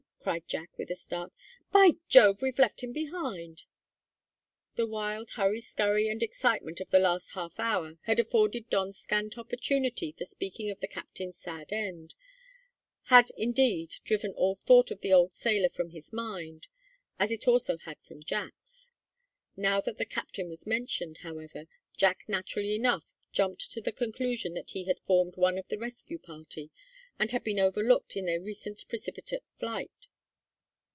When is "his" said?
15.89-16.13